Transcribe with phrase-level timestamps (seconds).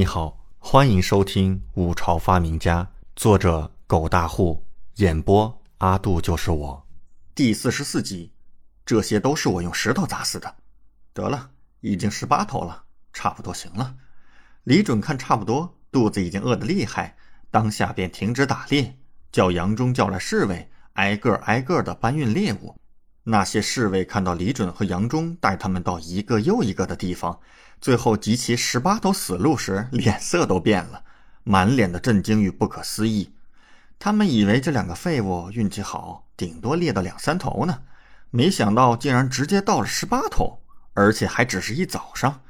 [0.00, 2.82] 你好，欢迎收听《五朝发明家》，
[3.14, 6.86] 作者狗大户，演播阿杜就是我，
[7.34, 8.32] 第四十四集。
[8.86, 10.56] 这些都是我用石头砸死的。
[11.12, 11.50] 得了，
[11.80, 13.94] 已经十八头了，差不多行了。
[14.64, 17.14] 李准看差不多，肚子已经饿得厉害，
[17.50, 18.96] 当下便停止打猎，
[19.30, 22.74] 叫杨忠叫来侍卫，挨个挨个的搬运猎物。
[23.22, 27.38] 那些侍卫看到李准和杨忠带他们到一个又一个的地方，
[27.80, 31.04] 最后集齐十八头死鹿时，脸色都变了，
[31.44, 33.34] 满脸的震惊与不可思议。
[33.98, 37.82] 他们以为这两个废物运气好，顶多猎到两三头呢，
[38.30, 40.58] 没想到竟然直接到了十八头，
[40.94, 42.40] 而且还只是一早上，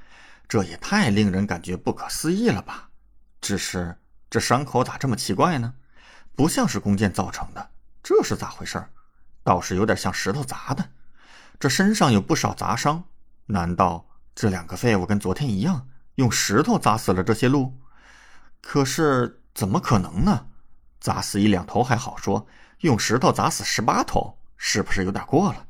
[0.48, 2.88] 这也太令人感觉不可思议了吧？
[3.40, 3.96] 只是
[4.30, 5.74] 这伤口咋这么奇怪呢？
[6.36, 7.70] 不像是弓箭造成的，
[8.02, 8.80] 这是咋回事？
[9.42, 10.90] 倒是有点像石头砸的，
[11.58, 13.04] 这身上有不少砸伤。
[13.46, 17.78] 难道这两个废物跟昨天一样，用石头砸死了这些鹿？
[18.60, 20.46] 可是怎么可能呢？
[21.00, 22.46] 砸死一两头还好说，
[22.80, 25.66] 用石头砸死十八头，是不是有点过了？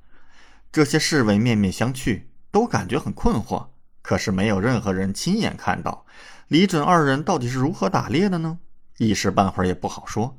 [0.72, 3.68] 这些侍卫面面相觑，都感觉很困惑。
[4.02, 6.04] 可是没有任何人亲眼看到
[6.48, 8.58] 李准二人到底是如何打猎的呢？
[8.98, 10.36] 一时半会儿也不好说。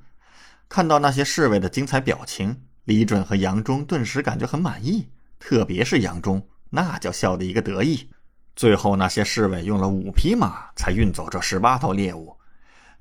[0.67, 2.63] 看到那些侍卫的精彩表情。
[2.85, 5.07] 李准和杨忠顿时感觉很满意，
[5.39, 8.09] 特别是杨忠，那叫笑的一个得意。
[8.55, 12.35] 最后那些侍卫用了五匹马才运走这十八头猎物，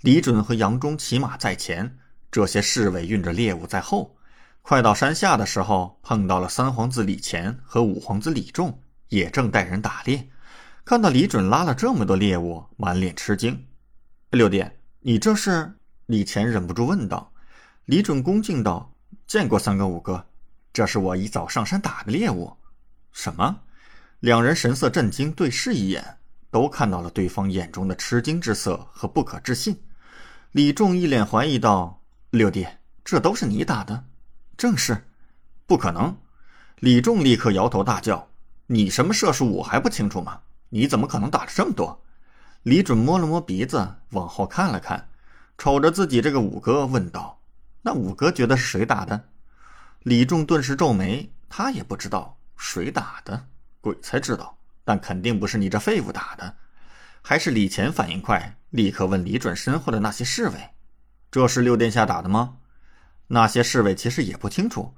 [0.03, 1.99] 李准和杨忠骑马在前，
[2.31, 4.17] 这些侍卫运着猎物在后。
[4.63, 10.29] 快到山下的时候，碰到了三皇子李乾和五皇子李仲，也正带人打猎。
[10.85, 13.67] 看到李准拉了这么多猎物，满脸吃惊。
[14.31, 14.65] 六弟，
[15.01, 15.73] 你这是？
[16.07, 17.33] 李乾忍不住问道。
[17.87, 18.95] 李准恭敬道。
[19.31, 20.27] 见过三哥五哥，
[20.73, 22.53] 这是我一早上山打的猎物。
[23.13, 23.61] 什么？
[24.19, 26.19] 两人神色震惊，对视一眼，
[26.51, 29.81] 都看到了对方眼中的吃惊之色和不可置信。
[30.51, 32.67] 李仲一脸怀疑道：“六弟，
[33.05, 34.05] 这都是你打的
[34.59, 35.01] ？”“正是。
[35.65, 36.17] ”“不可能！”
[36.81, 38.29] 李仲立刻摇头大叫
[38.67, 40.41] ：“你什么射术我还不清楚吗？
[40.71, 42.03] 你怎么可能打了这么多？”
[42.65, 45.09] 李准摸了摸鼻子，往后看了看，
[45.57, 47.40] 瞅着自己这个五哥问道。
[47.83, 49.29] 那五哥觉得是谁打的？
[50.03, 53.47] 李仲顿时皱眉，他也不知道谁打的，
[53.81, 54.57] 鬼才知道。
[54.83, 56.57] 但肯定不是你这废物打的。
[57.23, 60.55] 还是李乾反应快，立刻问李准身后的那些侍卫
[61.31, 62.57] ：“这是六殿下打的吗？”
[63.29, 64.93] 那些侍卫其实也不清楚，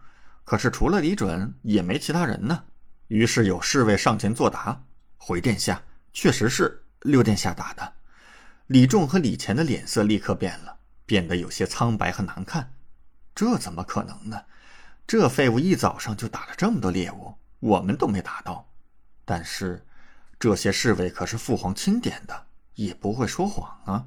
[0.44, 2.64] 可是除了李准，也没其他人呢。
[3.08, 4.82] 于是有侍卫上前作答
[5.18, 5.82] ：“回殿下，
[6.12, 7.92] 确实是六殿下打的。”
[8.68, 10.74] 李仲和李乾的脸色立刻变了。
[11.12, 12.72] 变得有些苍白和难看，
[13.34, 14.44] 这怎么可能呢？
[15.06, 18.66] 这废物一早上就打了这么多猎物，我们都没打到。
[19.22, 19.84] 但是
[20.38, 22.46] 这些侍卫可是父皇钦点的，
[22.76, 24.06] 也不会说谎啊。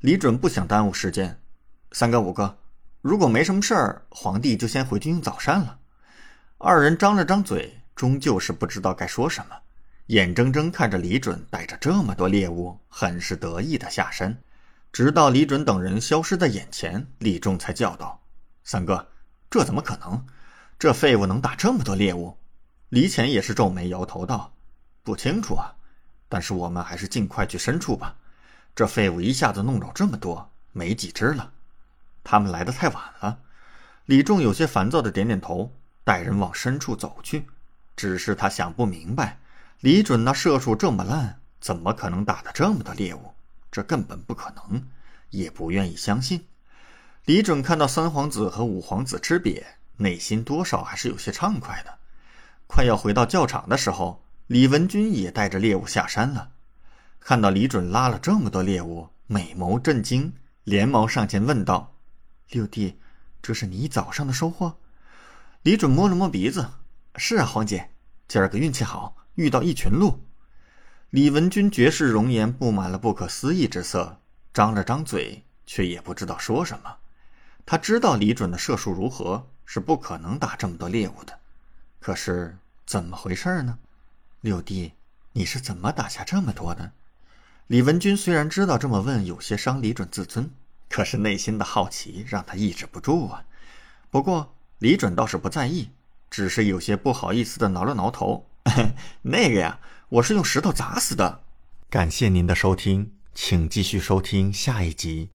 [0.00, 1.40] 李准不想耽误时间，
[1.92, 2.58] 三哥五哥，
[3.00, 5.78] 如果没什么事儿，皇帝就先回去用早膳了。
[6.58, 9.56] 二人张了张嘴，终究是不知道该说什么，
[10.08, 14.38] 眼睁睁看着李准带着这么多猎物，很是得意的下山。
[14.98, 18.20] 直到李准等人消失在眼前，李仲才叫道
[18.66, 19.06] ：“三哥，
[19.48, 20.26] 这怎么可能？
[20.76, 22.36] 这废物能打这么多猎物？”
[22.90, 24.52] 李潜也是皱眉摇头道
[25.04, 25.72] ：“不清楚啊，
[26.28, 28.16] 但是我们还是尽快去深处吧。
[28.74, 31.52] 这废物一下子弄着这么多，没几只了。
[32.24, 33.38] 他们来的太晚了。”
[34.06, 35.72] 李仲有些烦躁的点点头，
[36.02, 37.46] 带人往深处走去。
[37.94, 39.38] 只是他想不明白，
[39.78, 43.32] 李准那射术这么烂，怎么可能打的这么多猎物？
[43.78, 44.82] 这根本不可能，
[45.30, 46.44] 也不愿意相信。
[47.26, 49.62] 李准看到三皇子和五皇子吃瘪，
[49.98, 51.96] 内心多少还是有些畅快的。
[52.66, 56.50] 快要回到教场的时候，李文君也带着猎物下山了。
[57.20, 60.32] 看到李准拉了这么多猎物，美眸震惊，
[60.64, 61.94] 连忙上前问道
[62.50, 62.98] ：“六弟，
[63.40, 64.76] 这是你早上的收获？”
[65.62, 66.68] 李准摸了摸鼻子
[67.14, 67.90] ：“是啊，皇姐，
[68.26, 70.18] 今儿个运气好，遇到一群鹿。”
[71.10, 74.20] 李文君绝世容颜布满了不可思议之色，
[74.52, 76.96] 张了张嘴，却也不知道说什么。
[77.64, 81.38] 他知道李准的射术如何，是不可能打这么多猎物的。
[81.98, 83.78] 可是怎么回事呢？
[84.42, 84.92] 六弟，
[85.32, 86.92] 你是怎么打下这么多的？
[87.68, 90.50] 李文君虽然知道这么问有些伤李准自尊，
[90.90, 93.42] 可是内心的好奇让他抑制不住啊。
[94.10, 95.88] 不过李准倒是不在意，
[96.28, 98.44] 只是有些不好意思的挠了挠头。
[99.22, 99.80] 那个呀。
[100.10, 101.42] 我是用石头砸死的。
[101.90, 105.26] 感谢您的收听，请继续收听下一集。